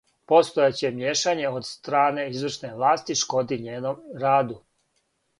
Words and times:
Постојеће 0.31 0.89
мијешање 0.93 1.43
од 1.57 1.67
стране 1.67 2.25
извршне 2.31 2.71
власти 2.79 3.17
шкоди 3.21 3.59
њеном 3.67 4.01
раду. 4.25 4.57